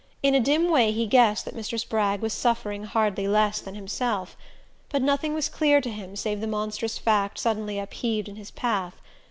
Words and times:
In 0.23 0.33
a 0.33 0.39
dim 0.39 0.71
way 0.71 0.91
he 0.91 1.05
guessed 1.05 1.45
that 1.45 1.55
Mr. 1.55 1.79
Spragg 1.79 2.21
was 2.21 2.33
suffering 2.33 2.85
hardly 2.85 3.27
less 3.27 3.61
than 3.61 3.75
himself. 3.75 4.35
But 4.89 5.03
nothing 5.03 5.35
was 5.35 5.47
clear 5.47 5.79
to 5.79 5.91
him 5.91 6.15
save 6.15 6.41
the 6.41 6.47
monstrous 6.47 6.97
fact 6.97 7.37
suddenly 7.37 7.77
upheaved 7.77 8.27
in 8.27 8.35
his 8.35 8.49
path. 8.49 8.99